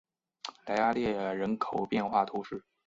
[0.65, 2.65] 莱阿列人口变化图示